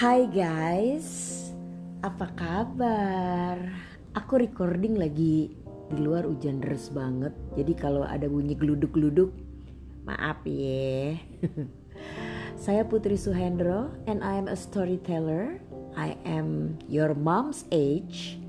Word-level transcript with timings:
Hai 0.00 0.24
guys, 0.32 1.36
apa 2.00 2.32
kabar? 2.32 3.60
Aku 4.16 4.40
recording 4.40 4.96
lagi 4.96 5.52
di 5.92 5.96
luar 6.00 6.24
hujan 6.24 6.64
deras 6.64 6.88
banget. 6.88 7.36
Jadi 7.52 7.76
kalau 7.76 8.08
ada 8.08 8.24
bunyi 8.24 8.56
geluduk-geluduk, 8.56 9.28
maaf 10.08 10.40
ya. 10.48 11.20
Saya 12.64 12.88
Putri 12.88 13.20
Suhendro 13.20 13.92
and 14.08 14.24
I 14.24 14.40
am 14.40 14.48
a 14.48 14.56
storyteller. 14.56 15.60
I 15.92 16.16
am 16.24 16.80
your 16.88 17.12
mom's 17.12 17.68
age 17.68 18.40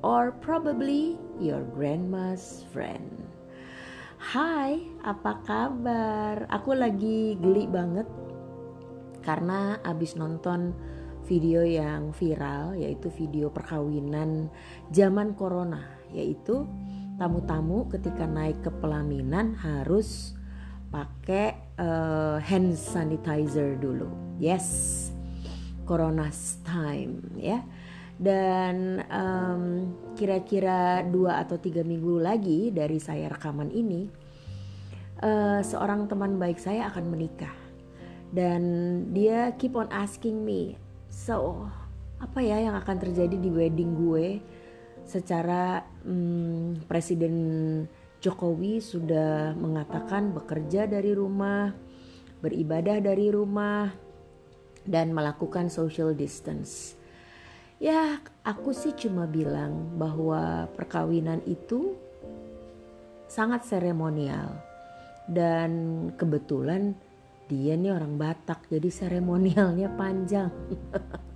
or 0.00 0.32
probably 0.40 1.20
your 1.36 1.60
grandma's 1.76 2.64
friend. 2.72 3.20
Hai, 4.16 4.80
apa 5.04 5.44
kabar? 5.44 6.48
Aku 6.48 6.72
lagi 6.72 7.36
geli 7.36 7.68
banget 7.68 8.08
karena 9.26 9.82
abis 9.82 10.14
nonton 10.14 10.70
video 11.26 11.66
yang 11.66 12.14
viral 12.14 12.78
yaitu 12.78 13.10
video 13.10 13.50
perkawinan 13.50 14.48
zaman 14.94 15.34
corona 15.34 15.82
yaitu 16.14 16.64
tamu-tamu 17.18 17.90
ketika 17.90 18.24
naik 18.24 18.62
ke 18.62 18.70
pelaminan 18.78 19.58
harus 19.58 20.38
pakai 20.88 21.58
uh, 21.82 22.38
hand 22.38 22.78
sanitizer 22.78 23.74
dulu. 23.76 24.06
Yes, 24.38 25.10
corona's 25.82 26.62
time 26.62 27.20
ya. 27.36 27.60
Dan 28.16 29.04
um, 29.12 29.64
kira-kira 30.16 31.04
dua 31.04 31.44
atau 31.44 31.60
tiga 31.60 31.84
minggu 31.84 32.16
lagi 32.16 32.72
dari 32.72 32.96
saya 32.96 33.28
rekaman 33.28 33.68
ini, 33.68 34.08
uh, 35.20 35.60
seorang 35.60 36.08
teman 36.08 36.40
baik 36.40 36.56
saya 36.56 36.88
akan 36.88 37.12
menikah 37.12 37.52
dan 38.32 38.62
dia 39.12 39.52
keep 39.60 39.76
on 39.76 39.88
asking 39.92 40.42
me 40.42 40.74
so 41.16 41.64
apa 42.20 42.44
ya 42.44 42.60
yang 42.60 42.76
akan 42.76 42.96
terjadi 43.00 43.40
di 43.40 43.48
wedding 43.48 43.96
gue? 43.96 44.44
Secara 45.08 45.80
hmm, 46.04 46.84
presiden 46.84 47.34
Jokowi 48.20 48.84
sudah 48.84 49.56
mengatakan 49.56 50.36
bekerja 50.36 50.84
dari 50.84 51.16
rumah 51.16 51.72
beribadah 52.40 53.00
dari 53.00 53.32
rumah 53.32 53.88
dan 54.84 55.10
melakukan 55.10 55.72
social 55.72 56.12
distance. 56.12 56.94
Ya 57.76 58.20
aku 58.40 58.72
sih 58.72 58.96
cuma 58.96 59.28
bilang 59.28 59.98
bahwa 60.00 60.70
perkawinan 60.72 61.44
itu 61.44 61.96
sangat 63.28 63.66
seremonial. 63.68 64.62
Dan 65.26 65.70
kebetulan 66.14 66.94
dia 67.46 67.78
nih 67.78 67.94
orang 67.94 68.18
Batak 68.18 68.66
jadi 68.66 68.90
seremonialnya 68.90 69.94
panjang. 69.94 70.50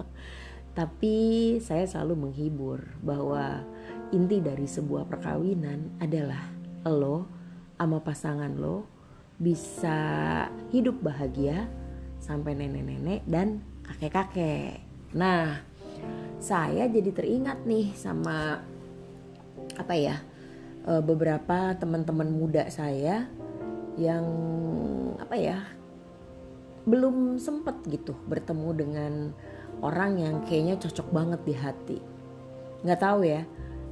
Tapi 0.78 1.16
saya 1.62 1.86
selalu 1.86 2.28
menghibur 2.28 2.82
bahwa 3.02 3.62
inti 4.10 4.42
dari 4.42 4.66
sebuah 4.66 5.06
perkawinan 5.06 6.02
adalah 6.02 6.50
lo 6.86 7.26
sama 7.78 8.02
pasangan 8.02 8.52
lo 8.58 8.86
bisa 9.40 9.98
hidup 10.68 11.00
bahagia 11.00 11.64
sampai 12.20 12.52
nenek-nenek 12.52 13.24
dan 13.24 13.64
kakek-kakek. 13.86 14.84
Nah 15.16 15.64
saya 16.40 16.86
jadi 16.88 17.10
teringat 17.12 17.64
nih 17.64 17.92
sama 17.96 18.60
apa 19.76 19.94
ya 19.96 20.20
eh, 20.84 21.02
beberapa 21.02 21.72
teman-teman 21.78 22.28
muda 22.28 22.68
saya 22.68 23.28
yang 23.96 24.24
apa 25.20 25.36
ya 25.36 25.58
belum 26.90 27.38
sempet 27.38 27.86
gitu 27.86 28.18
bertemu 28.26 28.70
dengan 28.74 29.12
orang 29.80 30.18
yang 30.18 30.34
kayaknya 30.44 30.76
cocok 30.76 31.08
banget 31.14 31.40
di 31.46 31.54
hati. 31.54 31.98
Nggak 32.82 33.00
tahu 33.00 33.20
ya, 33.24 33.46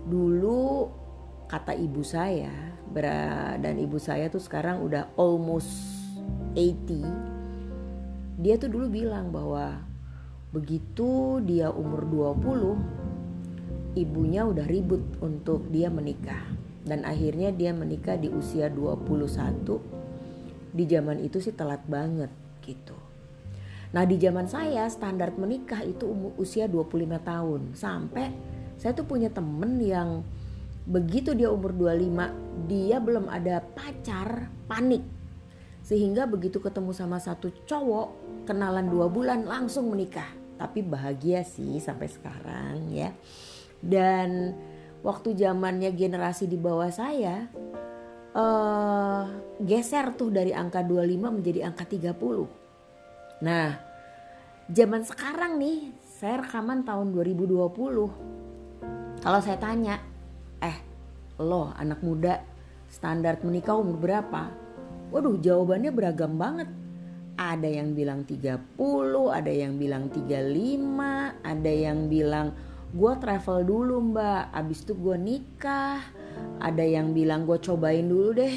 dulu 0.04 0.90
kata 1.48 1.72
ibu 1.78 2.02
saya 2.04 2.52
dan 3.62 3.78
ibu 3.78 3.96
saya 3.96 4.28
tuh 4.28 4.42
sekarang 4.42 4.82
udah 4.82 5.14
almost 5.16 5.70
80. 6.58 7.06
Dia 8.38 8.54
tuh 8.58 8.70
dulu 8.70 8.86
bilang 8.90 9.30
bahwa 9.30 9.82
begitu 10.50 11.38
dia 11.44 11.68
umur 11.68 12.08
20 12.08 14.00
ibunya 14.00 14.46
udah 14.46 14.64
ribut 14.64 15.02
untuk 15.20 15.68
dia 15.68 15.92
menikah 15.92 16.40
dan 16.88 17.04
akhirnya 17.04 17.52
dia 17.52 17.76
menikah 17.76 18.16
di 18.16 18.32
usia 18.32 18.72
21 18.72 20.72
di 20.72 20.84
zaman 20.88 21.20
itu 21.20 21.36
sih 21.36 21.52
telat 21.52 21.84
banget 21.84 22.32
gitu. 22.68 22.92
Nah 23.96 24.04
di 24.04 24.20
zaman 24.20 24.44
saya 24.44 24.84
standar 24.92 25.32
menikah 25.32 25.80
itu 25.80 26.04
umur 26.04 26.36
usia 26.36 26.68
25 26.68 27.08
tahun. 27.24 27.60
Sampai 27.72 28.28
saya 28.76 28.92
tuh 28.92 29.08
punya 29.08 29.32
temen 29.32 29.80
yang 29.80 30.20
begitu 30.84 31.32
dia 31.32 31.48
umur 31.48 31.72
25 31.72 32.68
dia 32.68 33.00
belum 33.00 33.32
ada 33.32 33.64
pacar 33.64 34.52
panik. 34.68 35.04
Sehingga 35.80 36.28
begitu 36.28 36.60
ketemu 36.60 36.92
sama 36.92 37.16
satu 37.16 37.48
cowok 37.64 38.08
kenalan 38.44 38.92
dua 38.92 39.08
bulan 39.08 39.48
langsung 39.48 39.88
menikah. 39.88 40.28
Tapi 40.60 40.84
bahagia 40.84 41.40
sih 41.48 41.80
sampai 41.80 42.12
sekarang 42.12 42.92
ya. 42.92 43.08
Dan 43.80 44.52
waktu 45.00 45.32
zamannya 45.32 45.88
generasi 45.96 46.44
di 46.44 46.60
bawah 46.60 46.90
saya 46.92 47.48
uh, 48.34 49.22
geser 49.62 50.12
tuh 50.18 50.28
dari 50.28 50.52
angka 50.52 50.84
25 50.84 51.36
menjadi 51.40 51.68
angka 51.68 51.84
30. 51.88 53.44
Nah, 53.44 53.68
zaman 54.68 55.02
sekarang 55.06 55.62
nih, 55.62 55.94
saya 56.02 56.42
rekaman 56.42 56.82
tahun 56.82 57.14
2020. 57.14 59.18
Kalau 59.18 59.40
saya 59.42 59.58
tanya, 59.58 59.98
eh, 60.62 60.78
lo 61.38 61.70
anak 61.74 62.02
muda 62.02 62.42
standar 62.90 63.38
menikah 63.44 63.78
umur 63.78 63.98
berapa? 64.00 64.50
Waduh, 65.08 65.40
jawabannya 65.40 65.90
beragam 65.94 66.36
banget. 66.36 66.68
Ada 67.38 67.70
yang 67.70 67.94
bilang 67.94 68.26
30, 68.26 69.30
ada 69.30 69.46
yang 69.46 69.78
bilang 69.78 70.10
35, 70.10 71.38
ada 71.46 71.70
yang 71.70 72.10
bilang 72.10 72.50
gue 72.88 73.12
travel 73.20 73.68
dulu 73.68 74.00
mbak, 74.12 74.52
abis 74.52 74.84
itu 74.84 74.96
gue 74.96 75.16
nikah, 75.20 76.00
ada 76.58 76.84
yang 76.84 77.12
bilang 77.12 77.44
gue 77.44 77.60
cobain 77.60 78.06
dulu 78.06 78.32
deh 78.32 78.56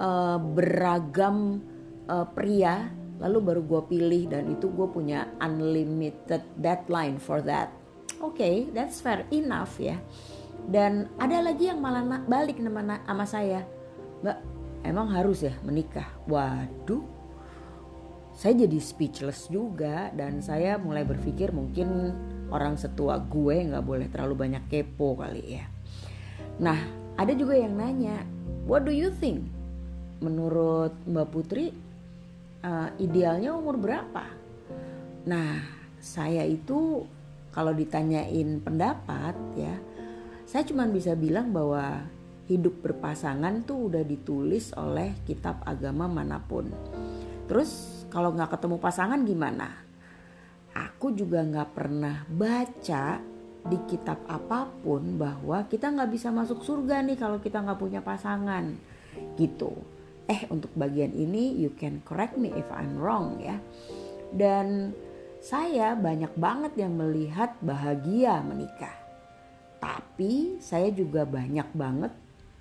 uh, 0.00 0.38
beragam 0.40 1.60
uh, 2.08 2.26
pria. 2.28 2.90
Lalu 3.20 3.38
baru 3.44 3.62
gue 3.68 3.82
pilih 3.84 4.22
dan 4.32 4.48
itu 4.48 4.72
gue 4.72 4.88
punya 4.88 5.28
unlimited 5.44 6.40
deadline 6.56 7.20
for 7.20 7.44
that. 7.44 7.68
Oke 8.24 8.40
okay, 8.40 8.56
that's 8.72 9.00
fair 9.04 9.28
enough 9.28 9.76
ya. 9.76 10.00
Dan 10.64 11.08
ada 11.20 11.44
lagi 11.44 11.68
yang 11.68 11.84
malah 11.84 12.04
balik 12.24 12.56
nama 12.60 13.00
sama 13.04 13.24
saya. 13.28 13.60
Mbak 14.24 14.38
emang 14.88 15.08
harus 15.12 15.44
ya 15.44 15.52
menikah? 15.64 16.08
Waduh. 16.28 17.04
Saya 18.32 18.64
jadi 18.64 18.80
speechless 18.80 19.52
juga 19.52 20.08
dan 20.16 20.40
saya 20.40 20.80
mulai 20.80 21.04
berpikir 21.04 21.52
mungkin 21.52 22.16
orang 22.50 22.76
setua 22.76 23.18
gue 23.18 23.56
nggak 23.70 23.84
boleh 23.86 24.06
terlalu 24.12 24.34
banyak 24.46 24.64
kepo 24.68 25.16
kali 25.18 25.58
ya 25.58 25.64
Nah, 26.60 26.76
ada 27.16 27.32
juga 27.32 27.56
yang 27.56 27.72
nanya, 27.80 28.20
what 28.68 28.84
do 28.84 28.92
you 28.92 29.08
think? 29.16 29.48
Menurut 30.20 30.92
Mbak 31.08 31.28
Putri, 31.32 31.72
uh, 32.60 32.92
idealnya 33.00 33.56
umur 33.56 33.80
berapa? 33.80 34.28
Nah, 35.24 35.64
saya 35.96 36.44
itu 36.44 37.08
kalau 37.48 37.72
ditanyain 37.72 38.60
pendapat 38.60 39.32
ya, 39.56 39.72
saya 40.44 40.68
cuma 40.68 40.84
bisa 40.84 41.16
bilang 41.16 41.48
bahwa 41.48 42.04
hidup 42.44 42.84
berpasangan 42.84 43.64
tuh 43.64 43.88
udah 43.88 44.04
ditulis 44.04 44.76
oleh 44.76 45.16
kitab 45.24 45.64
agama 45.64 46.12
mana 46.12 46.44
pun. 46.44 46.68
Terus 47.48 48.04
kalau 48.12 48.36
nggak 48.36 48.52
ketemu 48.52 48.76
pasangan 48.76 49.24
gimana? 49.24 49.80
Aku 50.74 51.10
juga 51.14 51.42
nggak 51.42 51.70
pernah 51.74 52.22
baca 52.30 53.18
di 53.60 53.78
kitab 53.84 54.24
apa 54.24 54.70
pun 54.80 55.20
bahwa 55.20 55.68
kita 55.68 55.92
nggak 55.92 56.10
bisa 56.10 56.32
masuk 56.32 56.64
surga 56.64 57.04
nih 57.04 57.18
kalau 57.18 57.42
kita 57.42 57.60
nggak 57.60 57.80
punya 57.80 58.00
pasangan. 58.00 58.72
Gitu. 59.34 59.72
Eh 60.30 60.46
untuk 60.48 60.70
bagian 60.78 61.10
ini 61.10 61.58
you 61.58 61.74
can 61.74 62.00
correct 62.06 62.38
me 62.38 62.54
if 62.54 62.66
I'm 62.70 62.96
wrong 62.96 63.42
ya. 63.42 63.58
Dan 64.30 64.94
saya 65.42 65.98
banyak 65.98 66.36
banget 66.38 66.72
yang 66.78 66.94
melihat 66.94 67.58
bahagia 67.64 68.38
menikah. 68.46 68.94
Tapi 69.80 70.60
saya 70.62 70.92
juga 70.92 71.26
banyak 71.26 71.72
banget 71.74 72.12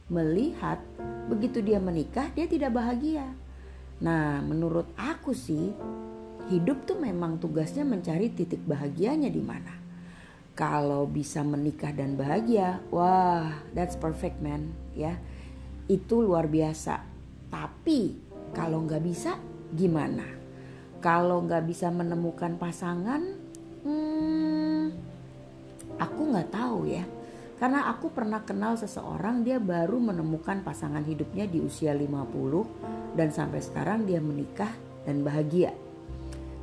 melihat 0.09 0.81
begitu 1.29 1.61
dia 1.61 1.77
menikah 1.77 2.33
dia 2.33 2.49
tidak 2.49 2.73
bahagia. 2.73 3.29
Nah 4.01 4.41
menurut 4.41 4.89
aku 4.97 5.35
sih 5.37 5.69
hidup 6.49 6.83
tuh 6.89 6.97
memang 6.97 7.37
tugasnya 7.37 7.85
mencari 7.85 8.33
titik 8.33 8.65
bahagianya 8.65 9.29
di 9.29 9.39
mana 9.39 9.73
kalau 10.57 11.07
bisa 11.07 11.39
menikah 11.39 11.95
dan 11.95 12.19
bahagia, 12.19 12.83
wah, 12.91 13.63
that's 13.71 13.95
perfect 13.95 14.43
man, 14.43 14.75
ya. 14.91 15.15
Itu 15.87 16.19
luar 16.19 16.51
biasa. 16.51 16.99
Tapi 17.47 18.19
kalau 18.51 18.83
nggak 18.83 18.99
bisa, 18.99 19.39
gimana? 19.71 20.27
Kalau 20.99 21.47
nggak 21.47 21.63
bisa 21.63 21.87
menemukan 21.87 22.59
pasangan, 22.59 23.39
Hmm, 23.79 24.91
aku 25.95 26.21
nggak 26.35 26.51
tahu 26.51 26.91
ya. 26.91 27.07
Karena 27.59 27.87
aku 27.91 28.11
pernah 28.11 28.43
kenal 28.43 28.75
seseorang 28.75 29.43
dia 29.43 29.59
baru 29.59 29.99
menemukan 29.99 30.63
pasangan 30.63 31.03
hidupnya 31.03 31.47
di 31.47 31.63
usia 31.63 31.95
50 31.95 33.15
dan 33.15 33.31
sampai 33.31 33.59
sekarang 33.63 34.07
dia 34.07 34.19
menikah 34.19 34.71
dan 35.03 35.23
bahagia. 35.23 35.71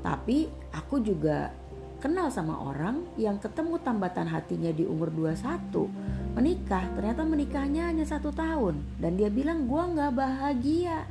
Tapi 0.06 0.46
aku 0.70 1.02
juga 1.02 1.50
kenal 1.98 2.30
sama 2.30 2.62
orang 2.62 3.02
yang 3.18 3.42
ketemu 3.42 3.82
tambatan 3.82 4.30
hatinya 4.30 4.70
di 4.70 4.86
umur 4.86 5.10
21 5.10 6.38
menikah. 6.38 6.86
Ternyata 6.94 7.26
menikahnya 7.26 7.90
hanya 7.90 8.06
satu 8.06 8.30
tahun. 8.30 8.78
Dan 9.02 9.18
dia 9.18 9.26
bilang 9.26 9.66
gue 9.66 9.82
nggak 9.82 10.12
bahagia. 10.14 11.10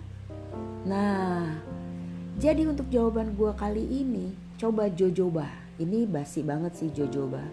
Nah 0.87 1.59
jadi 2.39 2.71
untuk 2.71 2.87
jawaban 2.87 3.35
gue 3.35 3.51
kali 3.59 3.83
ini 3.83 4.31
coba 4.55 4.87
jojoba. 4.87 5.51
Ini 5.75 6.07
basi 6.07 6.39
banget 6.39 6.79
sih 6.79 6.87
jojoba. 6.95 7.43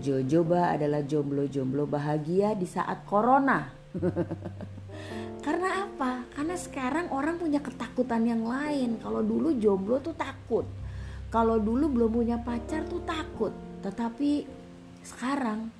Jojoba 0.00 0.72
adalah 0.72 1.04
jomblo-jomblo 1.04 1.84
bahagia 1.84 2.56
di 2.56 2.64
saat 2.64 3.04
corona 3.04 3.68
sekarang 6.60 7.08
orang 7.08 7.40
punya 7.40 7.64
ketakutan 7.64 8.28
yang 8.28 8.44
lain. 8.44 9.00
Kalau 9.00 9.24
dulu 9.24 9.56
jomblo 9.56 9.96
tuh 10.04 10.12
takut. 10.12 10.68
Kalau 11.32 11.56
dulu 11.56 11.88
belum 11.88 12.10
punya 12.12 12.36
pacar 12.36 12.84
tuh 12.84 13.00
takut. 13.08 13.56
Tetapi 13.80 14.44
sekarang 15.00 15.72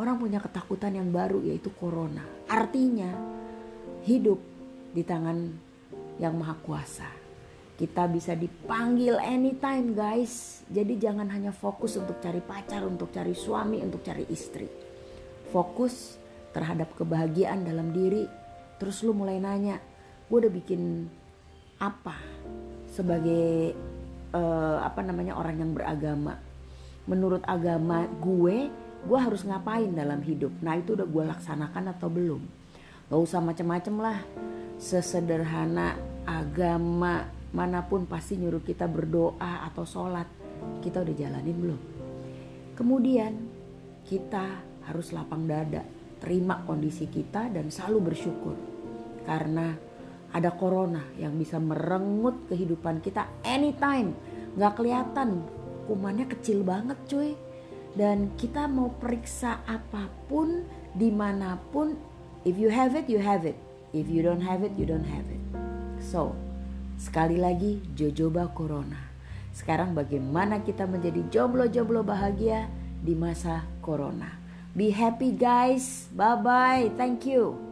orang 0.00 0.16
punya 0.16 0.40
ketakutan 0.40 0.96
yang 0.96 1.12
baru 1.12 1.44
yaitu 1.44 1.68
corona. 1.76 2.24
Artinya 2.48 3.12
hidup 4.08 4.40
di 4.96 5.04
tangan 5.04 5.38
yang 6.16 6.32
maha 6.40 6.56
kuasa. 6.64 7.08
Kita 7.76 8.08
bisa 8.08 8.32
dipanggil 8.32 9.20
anytime 9.20 9.92
guys. 9.92 10.64
Jadi 10.72 10.96
jangan 10.96 11.28
hanya 11.28 11.52
fokus 11.52 12.00
untuk 12.00 12.22
cari 12.22 12.40
pacar, 12.40 12.86
untuk 12.86 13.12
cari 13.12 13.36
suami, 13.36 13.84
untuk 13.84 14.00
cari 14.00 14.24
istri. 14.32 14.70
Fokus 15.52 16.16
terhadap 16.56 16.94
kebahagiaan 16.96 17.66
dalam 17.66 17.90
diri. 17.90 18.24
Terus 18.78 19.02
lu 19.02 19.14
mulai 19.14 19.38
nanya, 19.42 19.78
gue 20.32 20.48
udah 20.48 20.54
bikin 20.64 21.12
apa 21.76 22.16
sebagai 22.88 23.76
uh, 24.32 24.80
apa 24.80 25.04
namanya 25.04 25.36
orang 25.36 25.60
yang 25.60 25.76
beragama. 25.76 26.40
Menurut 27.04 27.44
agama 27.44 28.08
gue, 28.16 28.72
gue 29.04 29.18
harus 29.20 29.44
ngapain 29.44 29.92
dalam 29.92 30.24
hidup. 30.24 30.56
Nah 30.64 30.80
itu 30.80 30.96
udah 30.96 31.04
gue 31.04 31.24
laksanakan 31.36 31.84
atau 31.92 32.08
belum. 32.08 32.40
Gak 33.12 33.20
usah 33.20 33.44
macem-macem 33.44 33.92
lah. 34.00 34.24
Sesederhana 34.80 36.00
agama 36.24 37.28
mana 37.52 37.84
pun 37.84 38.08
pasti 38.08 38.40
nyuruh 38.40 38.64
kita 38.64 38.88
berdoa 38.88 39.68
atau 39.68 39.84
sholat. 39.84 40.24
Kita 40.80 41.04
udah 41.04 41.12
jalanin 41.12 41.56
belum? 41.60 41.80
Kemudian 42.72 43.32
kita 44.08 44.64
harus 44.88 45.12
lapang 45.12 45.44
dada 45.44 45.84
terima 46.24 46.64
kondisi 46.64 47.04
kita 47.04 47.52
dan 47.52 47.68
selalu 47.68 48.16
bersyukur 48.16 48.56
karena 49.28 49.91
ada 50.32 50.50
corona 50.56 51.04
yang 51.20 51.36
bisa 51.36 51.60
merenggut 51.60 52.48
kehidupan 52.48 53.04
kita 53.04 53.28
anytime. 53.44 54.16
Nggak 54.56 54.80
kelihatan. 54.80 55.44
Kumannya 55.88 56.26
kecil 56.28 56.64
banget 56.64 56.98
cuy. 57.06 57.36
Dan 57.92 58.32
kita 58.40 58.64
mau 58.66 58.88
periksa 58.96 59.60
apa 59.68 60.08
pun 60.26 60.64
di 60.96 61.12
mana 61.12 61.60
pun 61.72 61.92
if 62.48 62.56
you 62.56 62.72
have 62.72 62.96
it 62.96 63.04
you 63.12 63.20
have 63.20 63.44
it. 63.44 63.56
If 63.92 64.08
you 64.08 64.24
don't 64.24 64.40
have 64.40 64.64
it 64.64 64.72
you 64.80 64.88
don't 64.88 65.04
have 65.04 65.28
it. 65.28 65.42
So 66.00 66.32
sekali 66.96 67.36
lagi 67.36 67.84
jojoba 67.92 68.48
corona. 68.56 69.12
Sekarang 69.52 69.92
bagaimana 69.92 70.64
kita 70.64 70.88
menjadi 70.88 71.28
jomblo-jomblo 71.28 72.00
bahagia 72.00 72.72
di 73.04 73.12
masa 73.12 73.68
corona? 73.84 74.40
Be 74.72 74.88
happy, 74.88 75.36
guys. 75.36 76.08
Bye 76.16 76.40
bye. 76.40 76.88
Thank 76.96 77.28
you. 77.28 77.71